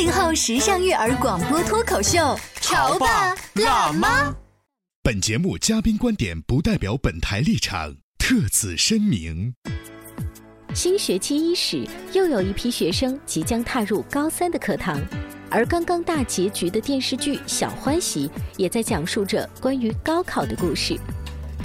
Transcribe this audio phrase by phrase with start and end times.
[0.00, 4.34] 八零后时尚育儿广播脱口秀，潮爸辣妈。
[5.02, 9.54] 本节目嘉宾观点不代表本台立场，特此声明。
[10.72, 14.98] 新学期伊始，又有一批学生即将踏入高三的课堂，
[15.50, 18.26] 而刚刚大结局的电视剧《小欢喜》
[18.56, 20.98] 也在讲述着关于高考的故事。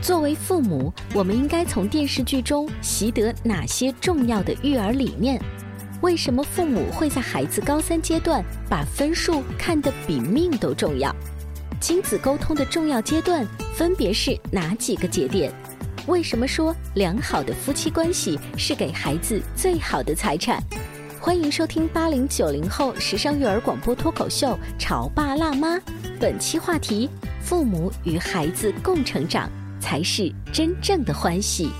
[0.02, 5.42] 作为父母，我们应该从电视剧中习得哪些重要的育儿理念？
[6.01, 11.13] 为什么父母会在孩子高三阶段把分数看得比命都重要？
[11.81, 15.52] 亲子沟通的重要阶段分别是哪几个节点？
[16.07, 20.61] 为什么说良好的夫妻关系是给孩子最好的财产？
[21.19, 25.77] 欢迎收听八零九零后时尚育儿广播脱口秀《潮爸辣妈》，
[26.19, 27.09] 本期话题：
[27.41, 29.49] 父母与孩子共成长
[29.80, 31.71] 才是真正的欢喜。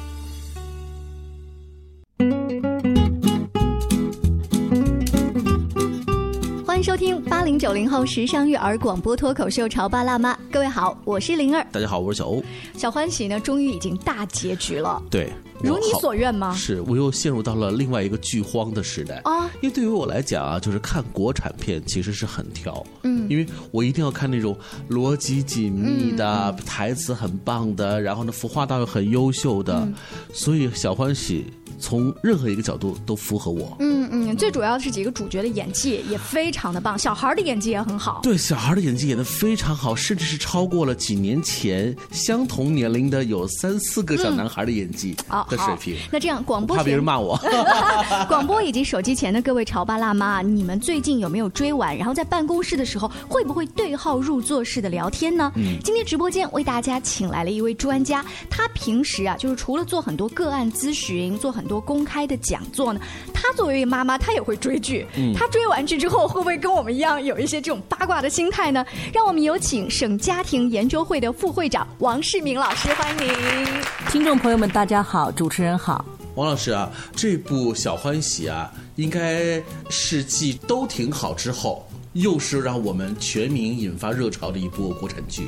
[6.86, 11.66] 收听八零九零后时尚育儿广播脱口秀《潮爸辣妈》，各位好，我是灵儿。
[11.72, 12.44] 大家好，我是小欧。
[12.78, 15.02] 小欢喜呢，终于已经大结局了。
[15.09, 15.33] 对，
[15.64, 16.53] 如你所愿吗？
[16.53, 19.45] 是我又陷入到了另外一个剧荒的时代啊！
[19.62, 24.57] 因为对于我来讲啊，就是看国产片其实是很挑，嗯，因为我一定要看那种
[24.90, 29.88] 逻辑紧密的、台词很棒的，然后呢，服化道又很优秀的，
[30.34, 31.46] 所以小欢喜。
[31.78, 33.75] 从任何一个角度都符合我。
[33.79, 38.22] 嗯嗯，最主要的是几个主角的演技也非常的棒，小孩的演技也很好。
[38.24, 45.18] 对，小孩的演技演得非常好，甚至是超过了几年前相同年龄的有三四个小男孩的演技
[45.55, 45.95] 的水平。
[46.11, 47.39] 那这样，广播怕别人骂我。
[48.27, 51.95] 广播以及手机前的各位潮爸辣妈，你们最近有没有追完？
[51.97, 55.51] 然后在办公室的时候会不会对号入座式的聊天呢？
[55.55, 62.99] 嗯，今天直播间为大家请来了一位专家，他平时啊就是除了做很多个案咨询，做很多公开的讲座呢，
[63.47, 65.06] 他作为妈妈，她也会追剧。
[65.16, 68.83] 嗯，他追完剧之后，会不会跟我们一样有一些这种八卦的心态呢？
[69.13, 73.67] 让我们有请省家庭研究会的副会长王世明老师，欢迎您。
[74.09, 76.03] 听众朋友们，大家好，主持人好。
[76.34, 79.61] 王老师啊，这部《小欢喜》啊，应该
[79.91, 81.88] 是继《都挺好》之后。
[82.16, 85.44] 又是让我们全民引发热潮的一部国产剧，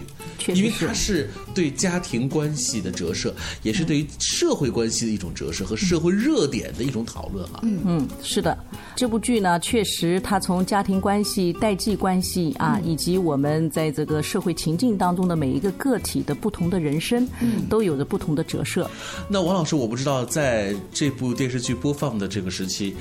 [0.53, 3.33] 因为它是对家庭关系的折射，
[3.63, 7.61] 也是对于社会关系的一种折射和社会热点的一种讨论哈。
[7.63, 8.57] 嗯嗯，是的，
[8.97, 17.25] 这部剧呢，确实它从家庭关系、代际关系啊，以及我们在这个社会情境当中的每一个个体的不同的人生，
[17.69, 18.89] 都有着不同的折射。
[19.29, 22.93] 那王老师，我不知道在这部电视剧播放的这个时期，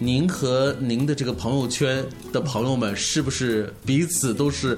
[0.00, 2.92] 您和您的这个朋友圈的朋友们。
[3.04, 4.76] 是不是彼此都是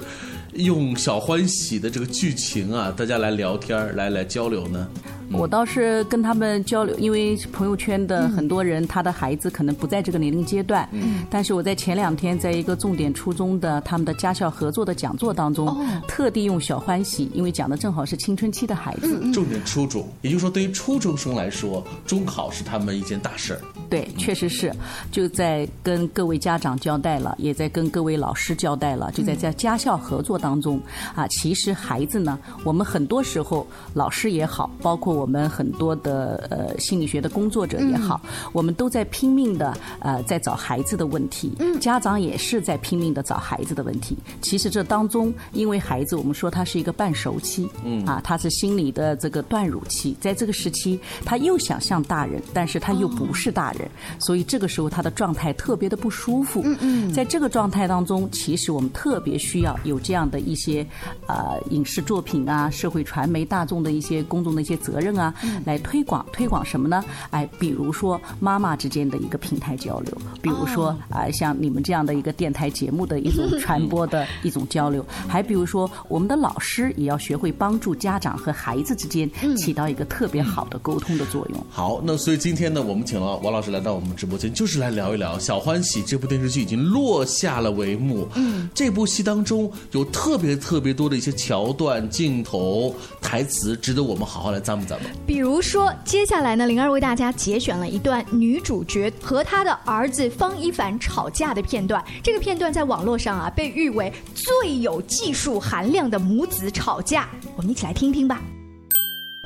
[0.53, 4.87] 用小欢喜的这个剧情啊，大家来聊天来来交流呢？
[5.31, 10.87] 我倒是跟他们交流，因为朋友圈的很多人，他的孩子可能不在这个年龄阶段。
[10.91, 11.25] 嗯。
[11.29, 19.19] 但是我在前两天，在一个重点初中的他们的家校合作的讲座当中，特地用小欢喜，因为讲的正好是青春期的孩子。
[19.33, 23.59] 重点初中，也就是说，对于初中生来说，中考是他们一件大事儿。
[23.89, 24.73] 对，确实是，
[25.11, 30.79] 就在跟各位家长交代了，也在跟各位老师交代了，就在在家校合作当中
[31.15, 38.19] 啊，其实孩子呢，我们很多时候老师也好，包括我们很多的呃心理学的工作者也好，
[38.51, 44.17] 我们都在拼命的呃在找孩子的问题，家长也是在拼命的找孩子的问题。
[44.41, 53.76] 其实这当中，因为孩子我们说他是一个半熟期，嗯啊，他是心理的这个断乳期，在这个时期，他又想像大人，但是他又不是大人。
[53.77, 53.89] 人，
[54.19, 56.61] 所以这个时候他的状态特别的不舒服。
[56.65, 60.85] 嗯嗯，在这个状态当中，其实我们特别需要有这样的一些
[61.27, 65.33] 呃影视作品啊、社会传媒、大众的一些公众的一些责任啊，
[65.65, 67.03] 来推广推广什么呢？
[67.29, 81.65] 哎，比如说妈妈之间的一个平台交流，比如说啊像你们这样的一个电台节目的一种传播的 一种交流，还比如说我们的老师也要学会帮助家长和孩子之间起到一个特别好的沟通的作用。
[81.69, 88.27] 好，那所以今天呢，我们请了王老师来到我们直播间，就是来聊一聊《小欢喜》这部电视剧已经落下了帷幕。
[88.35, 94.99] 嗯，这部戏当中有特别特别多的一些桥段、镜头、台词，值得我们好好来咂摸咂摸。
[95.25, 102.03] 比如说，接下来呢，灵儿为大家节选了一段女主角和她的儿子方一凡吵架的片段。
[102.23, 107.27] 这个片段在网络上啊，被誉为最有技术含量的母子吵架。
[107.55, 108.41] 我们一起来听听吧。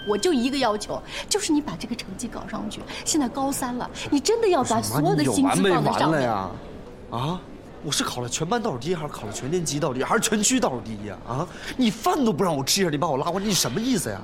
[0.08, 2.82] 我就一个要求，就是你把这个成绩搞上去。
[3.06, 6.22] 现在高三了，你真的要把所有的心思放在上面。
[6.24, 6.50] 呀？
[7.12, 7.40] 啊，
[7.84, 11.18] 我是考了全班倒数第一，还是考了全年级倒数第一，还是全区倒数第一呀？
[11.28, 14.22] 啊，你饭都不让我吃一下，你把我拉过来，你什么意思呀？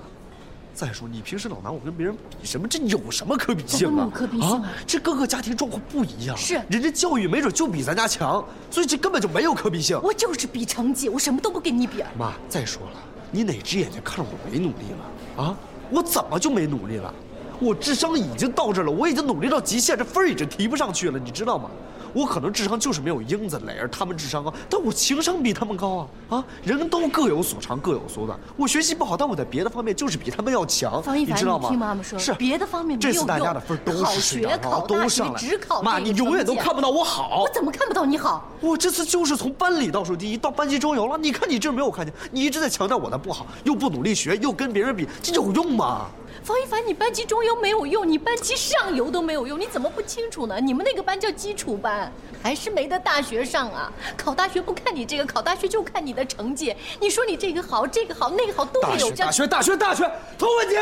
[0.74, 2.68] 再说你平时老拿我跟别人比什么？
[2.68, 4.08] 这有什么可比性啊？
[4.14, 4.72] 可比性啊？
[4.86, 10.00] 这各个家庭状况不一样，是人家教育没准就比咱家强，所以这根本就没有可比性。
[10.04, 12.04] 我就是比成绩，我什么都不跟你比。
[12.16, 13.00] 妈，再说了，
[13.32, 15.56] 你哪只眼睛看着我没努力了啊？
[15.90, 17.14] 我怎么就没努力了？
[17.60, 21.70] 我智商已经到这了，我已经努力到极限，这分儿已经提不上去了，你知道吗？
[22.14, 26.38] 我可能智商就是没有英子、磊儿他们智商高，但我情商比他们高啊！
[26.38, 28.38] 啊，人都各有所长，各有所短。
[28.56, 31.70] 我学习不好，但我在别的方面就是比他们要强，你知道吗？
[31.70, 35.42] 听妈妈说，是别的方面这次大家的分都是学考都上来，
[35.84, 37.44] 妈，你永远都看不到我好。
[37.44, 38.50] 我怎么看不到你好？
[38.62, 41.18] 我这次就是从班里倒数第一到班级中游了。
[41.18, 42.14] 你看你这没有看见？
[42.32, 46.06] 你一直在强调我的不好，又不努力学，又跟别人比，这有用吗？
[46.44, 50.60] 方一凡，你班级中游没有用，你班级上游都没有用，你怎么不清楚呢？
[50.60, 52.12] 你们那个班叫基础班，
[52.42, 53.92] 还是没得大学上啊？
[54.16, 56.76] 考大学不看你这个，考大学就看你的成绩。
[57.02, 59.12] 你说你这个好，这个好，那个好，都没有。
[59.12, 60.80] 大学，大学，大学，童文杰，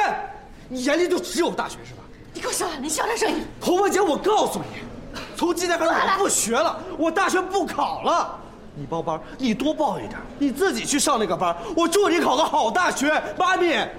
[0.70, 2.02] 你眼里就只有大学是吧？
[2.34, 3.46] 你给我小点，你小点声音。
[3.60, 8.40] 童文杰，我告诉你，从今天开始我不学了，我大学不考了。
[8.78, 11.56] 你报班，你多报一点，你自己去上那个班。
[11.78, 13.90] 我祝你考个好大学，妈咪。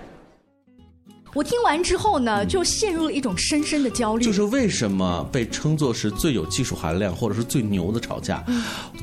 [1.37, 4.25] 我听完之后呢，就陷入了一种深深的焦虑。
[4.25, 8.43] 就是为什么被称作是最有技术含量或者是最牛的吵架？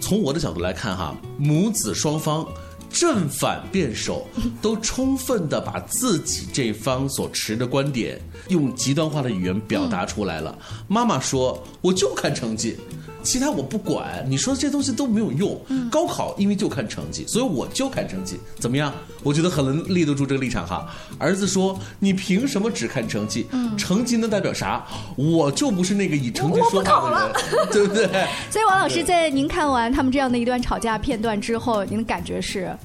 [0.01, 2.44] 从我的角度来看，哈，母子双方
[2.89, 4.25] 正反辩手
[4.63, 10.57] 都充分的把自己这方所持的观点用极端化的语言表达出来了。
[10.88, 12.75] 妈妈说：“我就看成绩。”
[13.23, 15.59] 其他我不管，你说这些东西都没有用。
[15.89, 18.93] 高考因为就看成绩，所以我就看成绩，怎么样？
[19.23, 20.87] 我觉得很能立得住这个立场哈。
[21.17, 23.47] 儿子说：“你凭什么只看成绩？
[23.77, 24.85] 成绩能代表啥？
[25.15, 28.05] 我就不是那个以成绩说话的人， 对不对？”
[28.51, 32.75] 所以王老师在您看完他们这样的一段吵架片段之后，您的感觉是？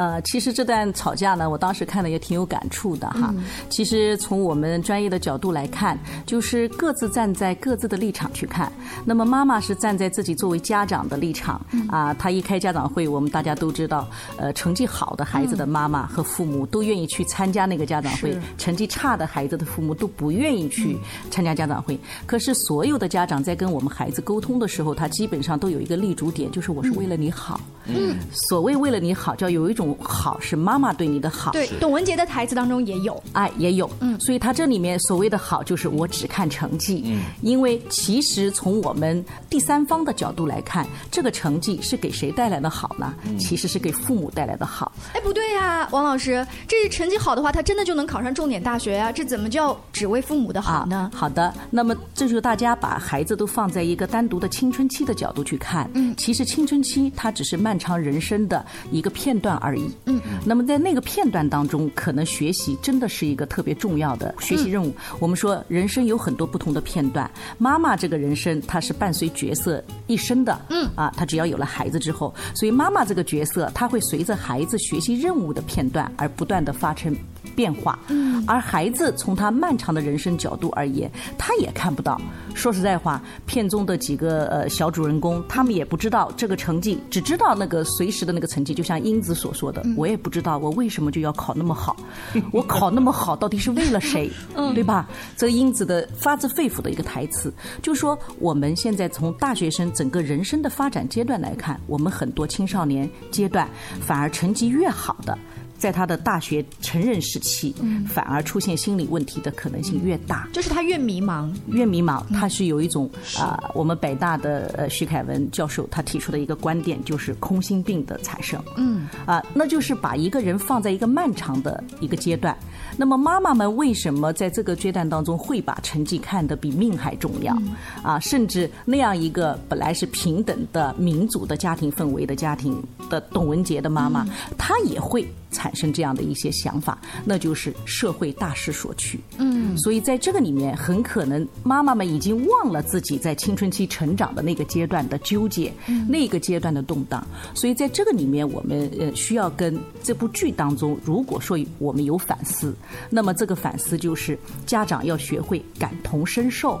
[0.00, 3.34] 呃，其实这段吵架呢，我当时看的也挺有感触的哈。
[3.68, 8.72] 其实从我们专业的角度来看，就是各自站在各自的立场去看。
[9.04, 11.60] 那么妈妈是站在自己作为家长的立场
[11.90, 14.08] 啊，她一开家长会，我们大家都知道，
[14.38, 20.96] 呃，成绩好的孩子的妈妈和父母都愿意去参加那个家长会，成绩差的孩子的父母都不愿意去
[21.30, 22.00] 参加家长会。
[22.24, 27.60] 可是所有的家长在跟我们孩子沟通的时候，他基本上都有一个立足点，就是我是为了你好。
[27.94, 29.96] 嗯，所谓为了你好，叫有一种。
[30.00, 43.14] 好是妈妈对你的好，对董文杰的台词当中也有，哎也有，嗯，所以他这里面所谓的好就是我只看成绩，嗯，因为其实从我们第三方的角度来看，这个成绩是给谁带来的好呢？
[43.38, 44.92] 其实是给父母带来的好。
[45.14, 49.10] 哎，不对呀，王老师，这成绩好的话，他真的就能考上重点大学呀？
[49.10, 51.10] 这怎么叫只为父母的好呢？
[51.14, 59.90] 好的，那么这就是大家把孩子都放在一个单独的青春期的角度去看，嗯，其实青春期它只是漫长人生的一个片段而已。
[60.04, 64.94] 嗯，那么在那个片段当中，可能学习真的是一个特别重要的学习任务。
[65.18, 70.60] 我们说人生有很多不同的片段，妈妈这个人生她是伴随角色一生的。
[70.68, 77.16] 嗯，啊，她只要有了孩子之后，所以妈妈这个角色，她会随着孩子学习任务的片段而不断的发生。
[77.54, 82.20] 变化，嗯，而孩子从他漫长的人生角度而言，他也看不到。
[82.54, 88.74] 说实在话，片中的几个呃小主人公，他们也不知道这个成绩，只知道那个随时的那个成绩。
[88.74, 91.96] 就像英子所说的，我也不知道我为什么就要考那么好，
[92.52, 94.30] 我考那么好到底是为了谁，
[94.74, 95.08] 对吧？
[95.36, 103.68] 这个英子的发自肺腑的一个台词，就说我们现在从大学生整个人生的发展阶段来看，我们很多青少年阶段
[104.00, 105.38] 反而成绩越好的。
[105.80, 107.74] 在他的大学成人时期，
[108.06, 110.46] 反而出现心理问题的可能性越大。
[110.52, 118.62] 就是他越迷茫，越迷茫，他是有一种啊，我们北大的呃徐凯文教授他提出的一个观点，就是空心病的产生。
[118.76, 122.54] 嗯，啊，那就是把一个人放在一个漫长的一个阶段。
[123.00, 127.56] 那么妈妈们为什么在这个阶段当中会把成绩看得比命还重要？
[128.02, 132.78] 啊，甚至那样一个本来是平等的民主的家庭氛围的家庭
[133.08, 134.26] 的董文杰的妈妈，
[134.58, 139.18] 她也会产生这样的一些想法，那就是社会大势所趋。
[139.38, 145.72] 嗯，所以在这个里面，很可能妈妈们已经忘了自己在青春期成长的那个阶段的纠结，
[146.06, 147.26] 那个阶段的动荡。
[147.54, 152.74] 所以在这个里面，我们呃需要跟这部剧当中，如果说我们有反思。
[153.08, 156.80] 那么这个反思就是家长要学会感同身受，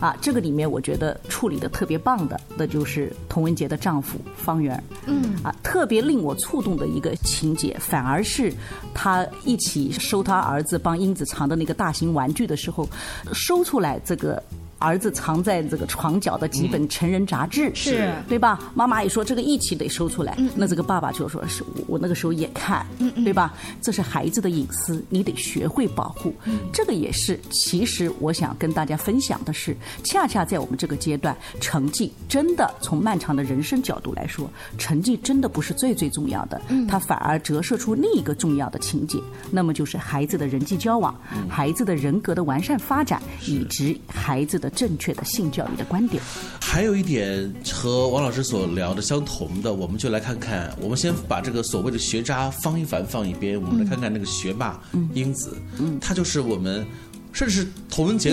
[0.00, 8.52] 啊，这个里面我觉得处理的特别棒的，那就是童文杰的丈夫方圆，嗯，啊，特别令我触动的一个情节，反而是
[8.92, 12.88] 他一起收他儿子帮英子藏的那个大型玩具的时候，
[13.32, 14.42] 收出来这个。
[14.84, 18.58] 儿子藏在这个床角的几本成人杂志，是对吧？
[18.74, 20.36] 妈妈也说这个一起得收出来。
[20.54, 22.86] 那这个爸爸就说是我那个时候也看，
[23.24, 23.54] 对吧？
[23.80, 26.34] 这是孩子的隐私，你得学会保护。
[26.70, 39.18] 这个也是，其实我想跟大家分享的是，恰恰在我们这个阶段，成绩真的从漫长的人生角度来说，成绩真的不是最最重要的，它反而折射出另一个重要的情节，
[39.50, 44.70] 那么就是孩子的人际交往、孩子的人格的完善发展，以及孩子的。
[44.74, 46.22] 正确的性教育的观点，
[46.60, 50.76] 还有一点和王老师所聊的相同的，我们就来看看。
[50.80, 54.80] 我们先把这个所谓的学渣方一凡放一边，我们来看看那个学霸
[55.14, 56.86] 英子，嗯他就是我们。
[57.34, 58.30] 甚至是童文杰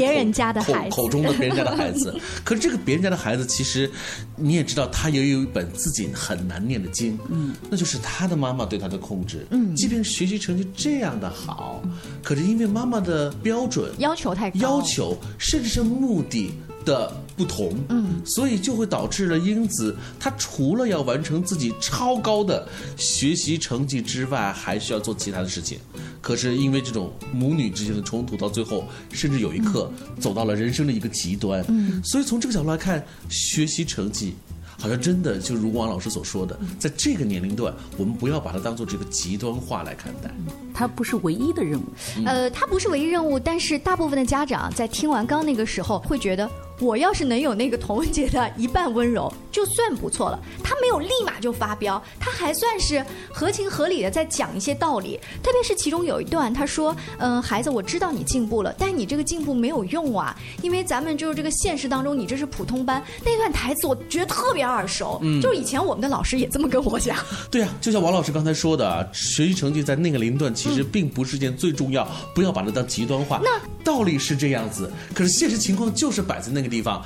[0.64, 2.16] 口口中的别人家的孩子，
[2.46, 3.90] 可是这个别人家的孩子，其实
[4.38, 11.82] 你也知道，他也有一本自己很难念的经，嗯，那就是他的妈妈对他的控制，嗯，即便学习成绩这样的好，
[12.24, 16.52] 可是因为妈妈的标准要求太高，要求甚至是目的。
[16.86, 25.80] 的不同，嗯，所以就会导致了英子，她除了要完成自己超高的学习成绩之外，还需要做其他的事情。
[26.22, 31.64] 可是因为这种母女之间的冲突，到最后甚至有一刻走到了人生的一个极端。
[31.68, 34.36] 嗯，所以从这个角度来看，学习成绩。
[34.78, 40.32] 好像真的就如王老师所说的，在这个年龄段，我们不要把它当做这个极端化来看待。
[40.74, 41.84] 它不是唯一的任务。
[42.26, 46.50] 呃，它不是唯一任务，但是大部分的家长在听完刚那个时候，会觉得
[46.80, 50.40] 我要是能有那个童文杰的一半温柔，就算不错了。
[50.64, 55.20] 他没有立马就发飙，他还算是合情合理的在讲一些道理。
[55.44, 64.62] 特别是其中有一段，他说：“嗯，孩子，我知道你进步了，但你这个进步没有用啊，因为咱们就是这个现实当中，你这是普通班。”那段台词我觉得特别。
[64.62, 67.18] 耳熟，嗯，就是以前我们的老师也这么跟我讲。
[67.50, 73.42] 对啊，就像王老师刚才说的，学习成绩在那个龄段其实并不是件最重要，不要把它当极端化。
[73.44, 73.50] 那
[73.84, 77.04] 道理是这样子，可是现实情况就是摆在那个地方，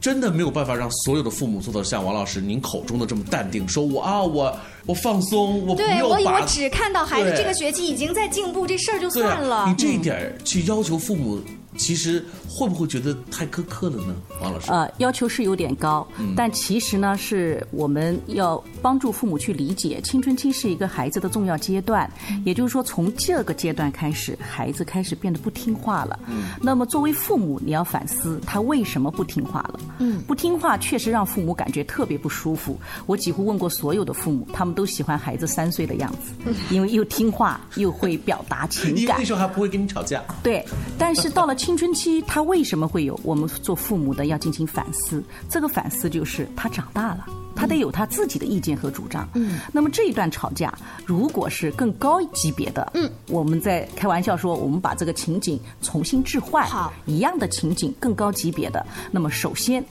[0.00, 9.66] 真的没有办法让所有的父母做到像王老师您口中的这么淡定，说我啊，我我放松，我对我我只看到孩子这个学期已经在进步，这事儿就算了。
[9.68, 11.40] 你这一点去要求父母。
[11.78, 14.70] 其实会不会觉得太苛刻了呢，王老师？
[14.70, 16.06] 呃，要求是有点高，
[16.36, 22.10] 但其实呢，是我们要帮助父母去理解，青春期是一个孩子的重要阶段，
[22.44, 26.18] 也就是说，从这个阶段开始，孩子开始变得不听话了。
[26.60, 29.80] 那么，作为父母，你要反思他为什么不听话了。
[30.00, 32.76] 嗯，不听话确实让父母感觉特别不舒服。
[33.06, 40.20] 我几乎问过所有的父母，他们都喜欢孩子三岁的样子，因为又听话又会表达情感， 那时候还不会跟你吵架。
[40.42, 40.66] 对，
[40.98, 41.54] 但是到了。
[41.68, 43.20] 青春期他为什么会有？
[43.22, 45.22] 我们做父母的要进行反思。
[45.50, 49.28] 这个反思就是他长大了，他得有他自己的意见和主张。
[49.34, 50.72] 嗯，那么这一段吵架，
[51.04, 58.86] 如果是更高级别的，嗯，我们在开玩笑说，我们把这个情景重新置换，好，一样的情景，更高级别的。
[59.10, 59.84] 那么首先。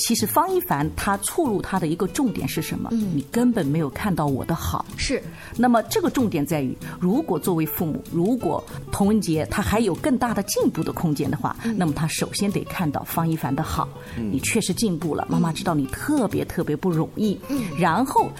[0.00, 2.88] 其实方一凡他触入他的一个重点是什么？
[2.92, 4.84] 嗯，你根本没有看到我的好。
[4.96, 5.22] 是，
[5.56, 13.88] 那么这个重点在于，如果作为父母，如果童文杰他还有更大的进步的空间的话，那么他首先得看到方一凡的好。
[14.16, 17.38] 你确实进步了，妈妈知道你特别特别不容易。
[17.48, 18.30] 嗯，然后。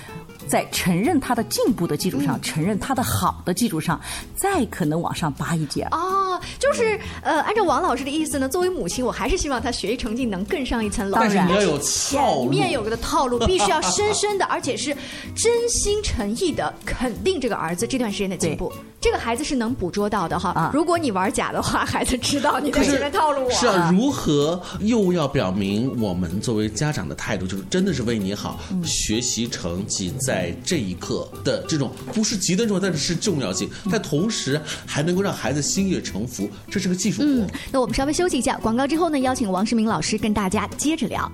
[0.51, 3.99] 在承认他的进步的基础上，承认他的好的基础上，
[4.35, 5.87] 再可能往上拔一截。
[5.93, 11.19] 哦，就是呃，按照王老师的意思呢，作为母亲，我还是希望他学习成绩能更上一层楼。
[11.21, 14.93] 但是你要有前面有个的套路， 必须要深深的，而且是
[15.37, 18.73] 真心诚意的肯定这个儿子这段时间的进步。
[19.01, 20.71] 这个孩子是能捕捉到的哈。
[20.75, 23.51] 如果你玩假的话，孩子知道你在前面套路我。
[23.51, 37.47] 是啊，如何又要表明我们作为家长的态度，就是真的是为你好，学习成绩在这一刻的这种不是极端重要，但是是重要性，但同时还能够让孩子心悦诚服，这是个技术活。
[37.73, 41.31] 那我们稍微休息一下，广告之后呢，邀请王世明老师跟大家接着聊。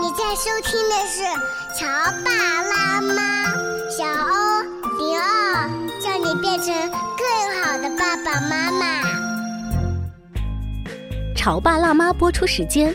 [0.00, 1.22] 你在收听的是
[1.78, 1.86] 《潮
[2.24, 2.30] 爸
[2.62, 3.12] 辣妈》，
[3.96, 4.62] 小欧
[4.98, 5.68] 零二，
[6.02, 6.66] 叫你变成
[7.18, 7.24] 更
[7.62, 9.02] 好的爸爸妈妈。
[11.36, 12.94] 《潮爸辣妈》播出时间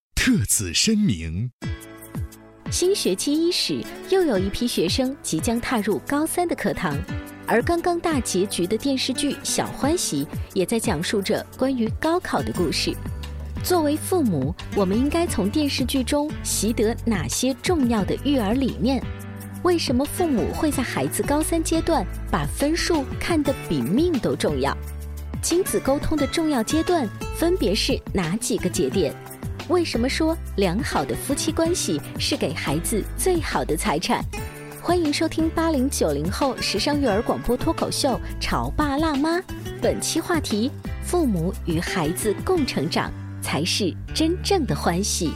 [0.23, 1.49] 特此声明。
[2.69, 6.95] 新学期伊始，又有一批学生即将踏入高三的课堂，
[7.47, 10.23] 而刚刚大结局的电视剧《小欢喜》
[10.53, 12.95] 也在讲述着关于高考的故事。
[13.63, 19.03] 作为父母，我们应该从电视剧中习得哪些重要的育儿理念？
[19.63, 24.77] 为什么父母会在孩子高三阶段把分数看得比命都重要？
[25.41, 29.11] 亲子沟通的重要阶段分别是哪几个节点？
[29.67, 34.23] 为什么说良好的夫妻关系是给孩子最好的财产？
[34.81, 39.37] 欢迎收听八零九零后时尚育儿广播脱口秀《潮爸辣妈》，
[39.81, 40.71] 本期话题：
[41.03, 45.31] 父母与孩子共成长才是真正的欢喜。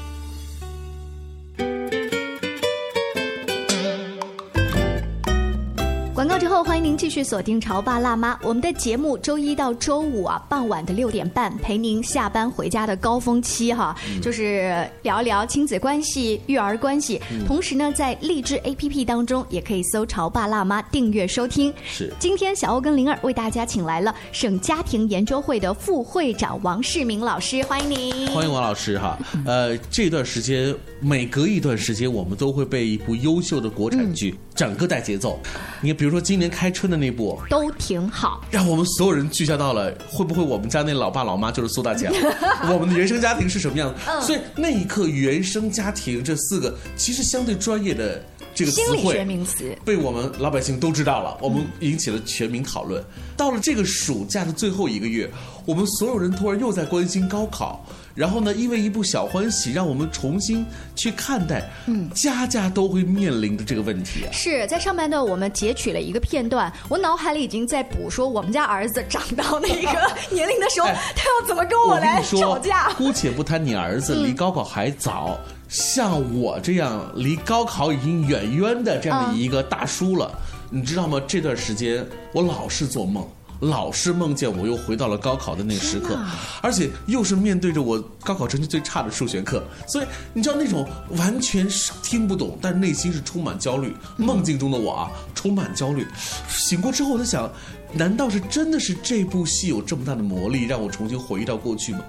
[6.55, 8.33] 后，欢迎您继续锁定《潮爸辣妈》。
[8.41, 17.21] 我们的节目周一到周五啊，傍晚的六点半，陪您下班回家的高峰期哈，就是聊一聊亲子关系、育儿关系。
[17.45, 21.73] 同时呢，在荔枝 APP 当中也可以搜“潮爸辣妈”订阅收听。
[21.85, 22.09] 是。
[22.19, 28.31] 今天小欧跟灵儿为大家请来了省家庭研究会的副会长王世明老师，欢迎您。
[28.31, 29.19] 欢迎王老师哈。
[29.45, 35.37] 呃，这段时间每隔一段时间，我们都会被一部优秀的国产剧整个带节奏。
[35.81, 36.15] 你看，比如。
[36.15, 42.13] 说今年开春的那部都挺好，让我们所有人聚焦到了会不会我们家那老爸老妈就是苏大强，
[42.71, 44.25] 我们的原生家庭是什么样子？
[44.25, 53.03] 所以那一刻“原生家庭”这四个其实相对专业的这个心理学名词，被我们老百姓都知道了，我们引起了全民讨论。
[53.35, 55.29] 到了这个暑假的最后一个月，
[55.65, 57.85] 我们所有人突然又在关心高考。
[58.15, 58.53] 然后呢？
[58.53, 64.31] 因为一部小欢喜，让我们重新去看待，嗯，家家都会面临的这个问题啊。
[64.31, 72.93] 是在上半段我们截取了一个片段，我脑海里已经在补说，我们家儿子长到那个 年龄的时候，他要怎么跟我来吵架？
[72.93, 80.31] 姑且不谈你儿子离高考还早，像我这样离高考已经远远的这样的一个大叔了，
[80.69, 81.21] 你知道吗？
[81.27, 83.27] 这段时间我老是做梦。
[83.59, 86.19] 老是梦见我又回到了高考的那个时刻，
[86.61, 93.93] 而且又是面对着我高考成绩最差的数学课，所以你知道那种完全是听不懂，但内心是充满焦虑。
[94.17, 96.05] 梦境中的我啊，充满焦虑。
[96.49, 97.51] 醒过之后，我在想，
[97.93, 101.99] 难道是真的是这部戏有这么大的魔力，让我重新回忆到过去吗？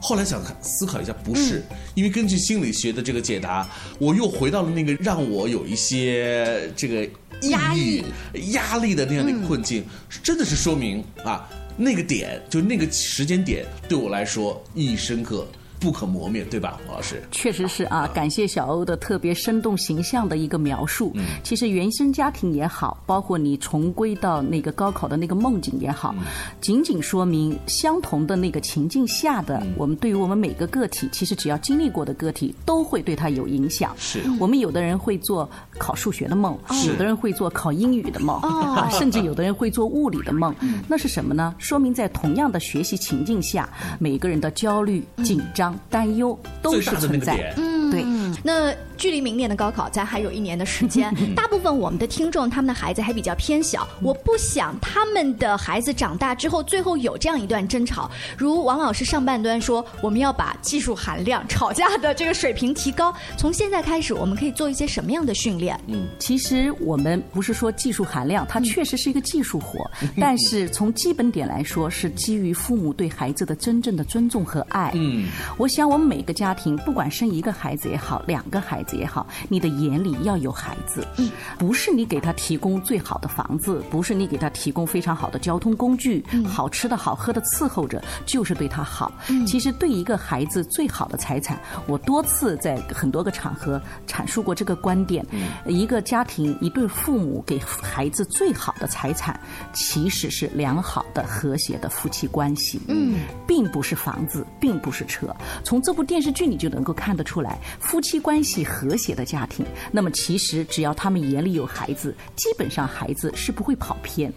[0.00, 1.64] 后来想思考一下，不是，
[1.94, 3.66] 因为根据心理学的这个解答，
[3.98, 7.08] 我又回到了那个让我有一些这个
[7.42, 8.04] 压抑、
[8.52, 9.84] 压力的那样的一个困境，
[10.22, 15.46] 真的是说明啊，那个点就那个时间点对我来说意义深刻。
[15.84, 17.22] 不可磨灭，对吧，王老师？
[17.30, 21.12] 确实是啊，感谢小欧的特别生动形象的一个描述。
[21.14, 26.14] 嗯，其实原生家庭也好，包括你重归到那个高考的那个梦境也好，
[26.62, 33.94] 仅仅说明相同的那个情境下的我们，对于我们每个个体，其实只要经历过的个体，都会对他有影响。
[33.98, 40.54] 是我们有的人会做考数学的梦，有的人会做考英语的梦，啊，甚至有的人会做物理的梦。
[40.88, 41.54] 那是什么呢？
[41.58, 43.68] 说明在同样的学习情境下，
[43.98, 45.73] 每个人的焦虑、紧张。
[45.90, 48.04] 担忧都是存在，嗯，对。
[48.42, 58.10] 那距离明年的高考咱还有一年的时间， 大部分我们的听众他们的孩子还比较偏小，我不想他们的孩子长大之后最后有这样一段争吵。
[58.36, 65.78] 如王老师上半段说，我们要把技术含量、吵架的这个水平提高，从现在开始我们可以做一些什么样的训练？
[65.86, 74.90] 嗯，其实我们不是说技术含量，它确实是一个技术活，但是从基本点来说，是基于父母对孩子的真正的尊重和爱。
[74.94, 89.12] 嗯，我想我们每个家庭，不管生一个孩子也好，两个孩子也好，你的眼里要有孩子，嗯，不是你给他提供最好的房子，不是你给他提供非常好的交通工具，好吃的好喝的伺候着，就是对他好。
[89.46, 95.24] 其实对一个孩子最好的财产，我多次在很多个场合阐述过这个观点。
[95.66, 99.38] 一个家庭一对父母给孩子最好的财产，
[99.72, 102.80] 其实是良好的和谐的夫妻关系。
[102.88, 105.34] 嗯，并不是房子，并不是车。
[105.62, 114.32] 从这部电视剧你就能够看得出来，夫妻关系和谐的家庭，那么其实只要他们眼里有孩子，基本上孩子是不会跑偏。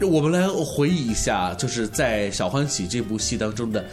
[0.00, 3.84] 我们来回忆一下，就是在《小欢喜》这部戏当中的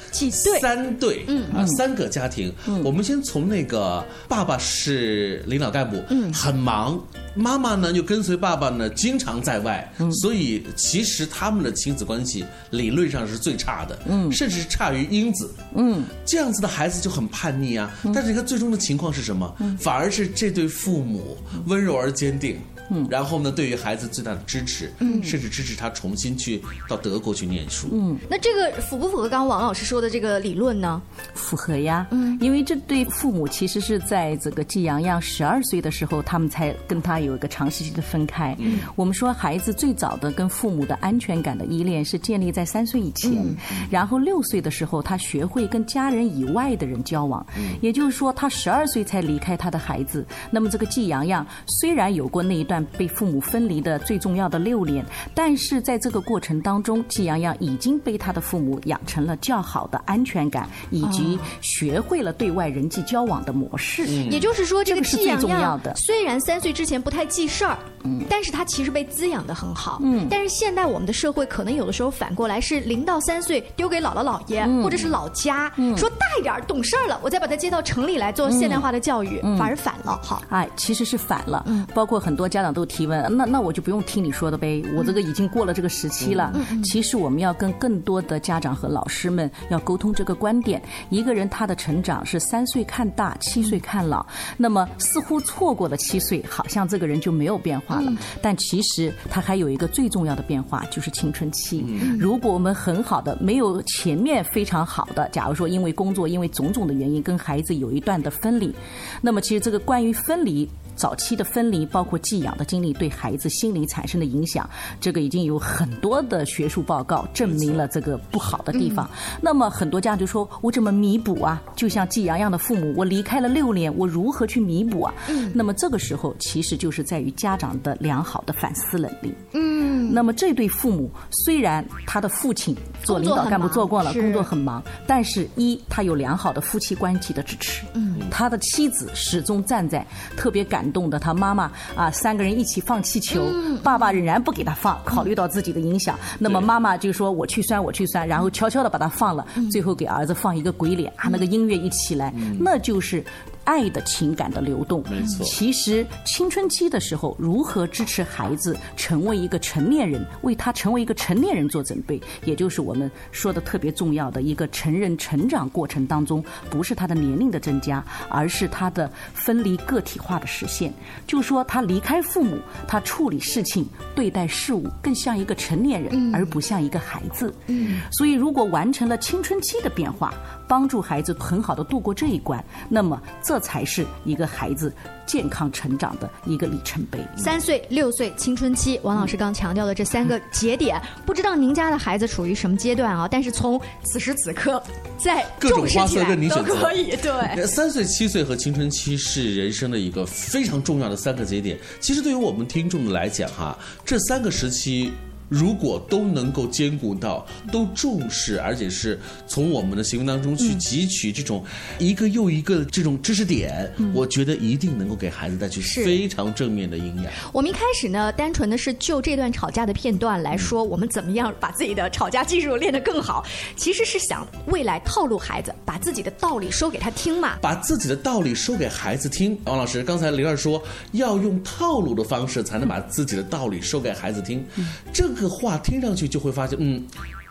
[0.60, 2.54] 三对，嗯啊，三个家庭。
[2.84, 7.02] 我们先从那个爸爸是领导干部，嗯，很忙。
[7.36, 17.92] 妈妈呢，又跟随爸爸呢，经常在外，所以其实他们的亲子关系理论上是最差的，嗯，甚至是差于英子，嗯，这样子的孩子就很叛逆啊。
[18.14, 19.56] 但是你看最终的情况是什么？
[19.80, 22.60] 反而是这对父母温柔而坚定。
[22.94, 27.88] 嗯，然后呢，对于孩子最大的支持，嗯，甚至支持他重新去到德国去念书。
[27.92, 31.02] 嗯，那这个符不符合刚刚王老师说的这个理论呢？
[31.34, 32.06] 符合呀。
[32.12, 38.56] 嗯，因为这对父母其实是在这个季洋洋十二岁的时候，他们才跟他有一个长时期的分开。
[38.60, 43.44] 嗯，我们说孩子最早的跟父母的安全感的依恋是建立在三岁以前，
[43.90, 47.44] 然后六岁的时候他学会跟家人以外的人交往。
[47.58, 50.26] 嗯，也就是说他十二岁才离开他的孩子。
[50.52, 52.83] 那么这个季洋洋虽然有过那一段。
[52.98, 64.06] 被父母分离的最重要的六年，但是在这个过程当中，季洋洋已经被他的父母养成了较好的安全感，以及学会了对外人际交往的模式。
[64.06, 70.00] 也就是说，这个季洋洋虽然三岁之前不太记事儿，嗯，但是他其实被滋养的很好。
[70.04, 80.20] 嗯，但是现在我们的社会可能有的时候反过来是零到三岁丢给姥姥姥爷或者是老家，说大一点懂事儿了，我再把他接到城里来做现代化的教育，反而反了。
[80.24, 81.64] 好，哎，其实是反了。
[81.68, 82.74] 嗯，包括很多家长。
[82.74, 86.52] 都提问，那那我就不用听你说的呗，我这个已经过了这个时期了。
[86.84, 94.26] 其实我们要跟更多的家长和老师们要沟通这个观点：一个人他的成长是三岁看大，七岁看老。
[94.58, 98.12] 那么似乎错过了七岁，好像这个人就没有变化了。
[98.42, 101.86] 但其实他还有一个最重要的变化，就是青春期。
[102.18, 108.74] 如果我们很好的没有前面非常好的，假如说因为工作，因为种种的原因跟孩子有一段的分离，
[109.22, 110.68] 那么其实这个关于分离。
[110.96, 119.10] 早期的分离，包括寄养的经历对孩子心理产生的影响，这个已经有很多的学术报告证明了这个不好的地方。
[119.42, 125.14] 那么很多家长就说：“我怎么弥补啊？”就像季洋洋的父母，我离开了六年，我如何去弥补啊？
[125.54, 129.34] 那么这个时候，其实就是在于家长的良好的反思能力。
[129.54, 129.73] 嗯。
[130.14, 132.74] 那么这对父母，虽然他的父亲
[133.04, 137.84] 做领导干部做过了，工作很忙，但是一他有良好的夫妻关系的支持。
[137.94, 138.16] 嗯。
[138.32, 140.06] 他的妻子始终站在
[140.38, 140.84] 特别感。
[140.94, 143.48] 动的他妈妈啊，三个人一起放气球，
[143.82, 153.24] 爸爸仍然不给他放，考虑到自己的影响，那么妈妈就说我去拴，我去拴，然后悄悄的把他放了，最后给儿子放一个鬼脸，啊，那个音乐一起来，那就是。
[153.64, 155.46] 爱的情感的流动，没错。
[155.46, 170.94] 其实青春期的时候，如何支持孩子成为一个成年人，为他成为一个成年人做准备，也就是我们说的特别重要的一个成人成长过程当中，不是他的年龄的增加，而是他的分离个体化的实现。
[171.26, 177.54] 就说他离开父母，他处理事情、对待事物更像一个成年人，而不像一个孩子。
[177.68, 178.02] 嗯。
[178.12, 180.34] 所以，如果完成了青春期的变化，
[180.68, 183.53] 帮助孩子很好的度过这一关，那么这。
[183.54, 184.92] 这才是一个孩子
[185.28, 187.20] 健康成长的一个里程碑。
[187.38, 193.28] 三岁、六岁青春期，王老师刚强调的这三个节点，不知道您家的孩子处于什么阶段啊？
[193.30, 194.82] 但是从此时此刻，
[195.20, 197.16] 在各种花色任你选择，都可以。
[197.18, 201.78] 对，三岁、七岁和青春期是人生的一个非常重要的三个节点。
[202.00, 205.14] 其实对于我们听众来讲，哈，这三个时期。
[205.50, 211.64] 如果都能够兼顾到，都重视，而且是从我们的行为当中去汲取这种
[212.00, 217.32] 一个又一个的这种知识点，我觉得一定能够给孩子带去非常正面的营养。
[217.52, 223.44] 我们一开始呢，单纯的是就这段吵架的片段来说，我们怎么样把自己的吵架技术练得更好？
[223.76, 227.58] 其实是想未来套路孩子，把自己的道理说给他听嘛。
[227.62, 229.58] 把自己的道理说给孩子听。
[229.66, 234.66] 王老师刚才灵儿说要用套路的方式才能把自己的道理说给孩子听，
[235.14, 235.54] 这个。
[235.54, 237.02] 话听上去就会发现，嗯，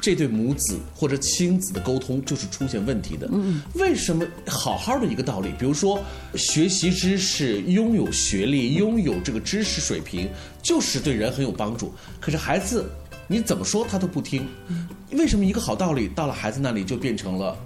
[0.01, 3.29] 这对母子或者亲子的沟通就是出现问题的。
[3.33, 6.03] 嗯，为什么好好的一个道理，比如说
[6.35, 10.29] 学习知识、拥有学历、拥有这个知识水平，
[10.61, 11.95] 就是对人很有帮助。
[12.21, 12.91] 可是孩子，
[13.29, 14.47] 你怎么说他都不听。
[15.13, 17.57] 为什么一个好道理到了孩子那里就变成了？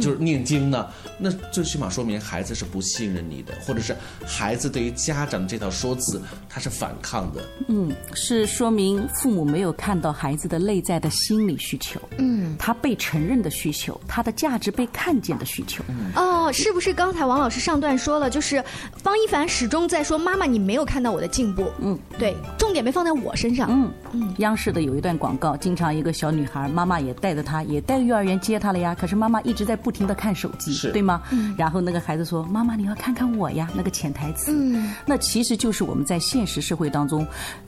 [0.00, 0.86] 就是念经呢，
[1.18, 3.96] 那最起码说明孩子是不信任你的，或者是
[4.26, 7.40] 孩子对于家长这套说辞他是反抗的。
[7.68, 12.00] 嗯，是说明父母没有看到孩子的内在的心理需求。
[12.18, 15.84] 嗯，他被承认的需求，他的价值被看见的需求。
[16.16, 18.60] 哦，是不是刚才王老师上段说了，就是
[18.96, 21.70] 方一凡始终在说妈妈，你没有看到我的进步。
[21.80, 23.68] 嗯，对，重点没放在我身上。
[23.70, 29.75] 嗯嗯，央视的有一段广告，经常一个小女孩，妈妈也带着她，也带幼儿园接她了呀，可是妈妈一直在。
[29.76, 31.22] 不停的看手机，对吗？
[31.56, 34.52] 然后那个孩子说：“妈妈，你要看看我呀。”那个潜台词，
[35.04, 37.26] 那其实就是我们在现实社会当中。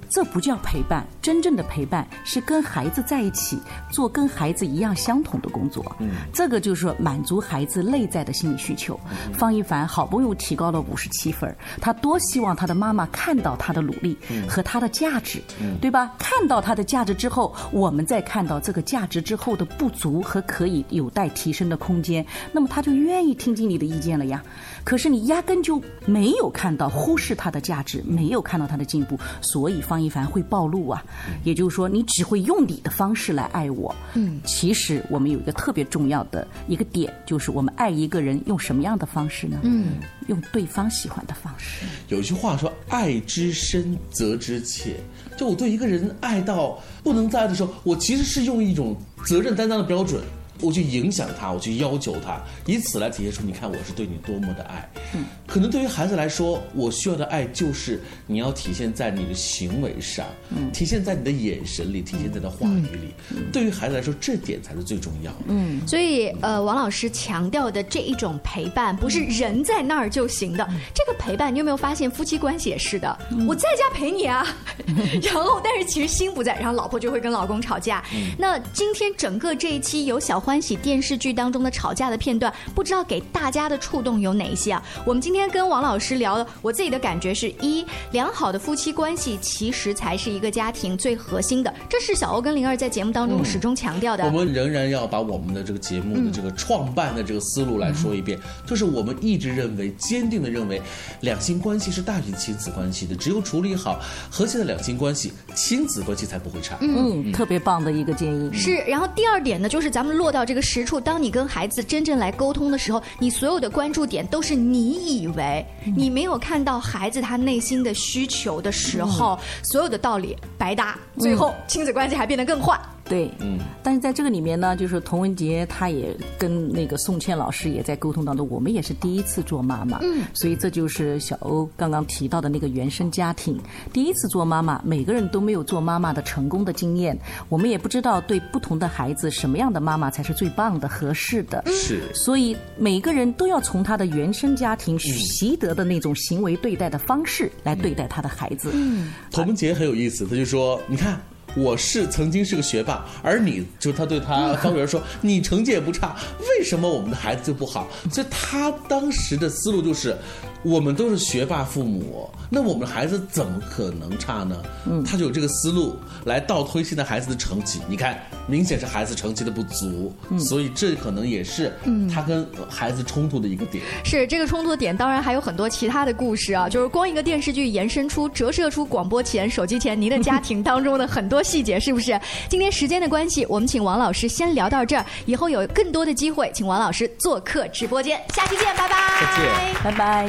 [0.08, 3.58] 这不叫陪伴，真正的陪伴是跟孩子在一起
[3.90, 5.84] 做跟孩子一样相同的工作。
[5.98, 8.98] 嗯，这个就是说满足孩子内在的心理需求。
[9.32, 14.16] 方一凡好不容易提高了五十七分，他多希望他的妈妈看到他的努力
[14.48, 15.42] 和他的价值，
[15.80, 16.14] 对吧？
[16.18, 24.42] 看到他的价值之后，我们再看到这个价值之后的不足和可以有待提升的空间，那么他就愿意听进你的意见了呀。
[24.84, 31.04] 可是你压根就没有看到，忽视他的价值，没有看到他的进步，所以方一凡会暴露啊。
[31.44, 33.94] 也就是说，你只会用你的方式来爱我。
[34.14, 39.58] 嗯，其实我们有一个特别重要的一个点，就是我们爱一个人用什么样的方式呢？
[39.62, 39.94] 嗯，
[40.28, 41.84] 用对方喜欢的方式。
[42.08, 44.96] 有一句话说：“爱之深，责之切。”
[45.36, 50.20] 就我对一个人爱到不能再爱的时候，我其实是用一种责任担当的标准。
[50.60, 54.88] 我去影响他，我去要求他，以此来体现出你看我是对你多么的爱。
[55.14, 63.14] 嗯，可能对于孩子来说，我需要的爱就是你要体现在你的行为上，嗯，体现在你的眼神里，体现在的话语里。
[63.52, 65.38] 对于孩子来说，这点才是最重要的。
[65.46, 70.68] 嗯，所以呃，王老师强调的这一种陪伴，不是人在那儿就行的。
[70.92, 73.16] 这个陪伴，你有没有发现夫妻关系也是的？
[73.46, 74.44] 我在家陪你啊，
[75.22, 78.02] 然后但是其实心不在，然后老婆就会跟老公吵架。
[78.36, 80.42] 那今天整个这一期有小。
[80.48, 84.82] 欢喜电视剧当中的吵架的片段，不知道给大家的触动有哪一些啊？
[85.04, 94.24] 我们今天跟王老师聊，我自己的感觉是一良好的夫妻关系其实才是一个家庭最核心的，这是小欧跟灵儿在节目当中始终强调的。
[94.24, 100.80] 我们仍然要把我们的这个节目的这个创办的这个思路来说一遍，就是我们一直认为，坚定的认为，
[101.20, 106.78] 两性关系是大于亲子关系的，只有处理好和谐的两性关系，亲子关系才不会差。
[106.80, 108.50] 嗯，特别棒的一个建议。
[108.50, 110.38] 是，然后第二点呢，就是咱们落到。
[110.38, 122.79] 到这个实处，当你跟孩子真正来沟通的时候，你所有的关注点都是你以为你没有看到孩子他内心的需求的时候，所有的道理白搭，最后亲子关系还变得更坏。
[123.08, 133.58] 对，嗯，但是在这个里面呢，就是童文杰他也跟那个宋茜老师也在沟通当中，我们也是第一次做妈妈，嗯，所以这就是小欧刚刚提到的那个原生家庭，
[133.92, 137.18] 第一次做妈妈，每个人都没有做妈妈的成功的经验，
[137.48, 148.70] 我们也不知道对不同的孩子什么样的妈妈才是最棒的、合适的，是，所以每个人都要从他的原生家庭习得的那种行为对待的方式来对待他的孩子。
[148.74, 151.18] 嗯，童文杰很有意思，他就说，你看。
[151.56, 157.88] 我是曾经是个学霸，而你就他对他方圆说，你成绩也不差，为什么我们的孩子就不好？
[158.11, 160.16] 所以他当时的思路就是。
[160.64, 164.61] 我们都是学霸父母，那我们的孩子怎么可能差呢？
[164.87, 167.78] 嗯，他就有这个思路来倒推现在孩子的成绩。
[167.88, 171.72] 你看，明显是孩子成绩的不足，所以这可能也是
[172.12, 173.84] 他跟孩子冲突的一个点。
[174.04, 182.20] 是这个冲突点，当然还有很多其他的故事啊，就是光一个电视剧延伸出、折射出广播前、手机前您的家庭当中的很多细节，是不是？
[182.48, 188.20] 今天时间的关系，我们请王老师先聊到这儿，以后有更多的机会，请王老师做客直播间。
[188.35, 188.96] 下期见，拜拜。
[189.20, 190.29] 再见，拜拜。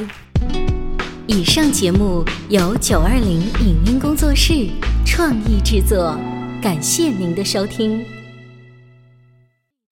[1.26, 4.68] 以上节目由九二零影音工作室
[5.04, 6.16] 创意制作，
[6.62, 8.19] 感谢您的收听。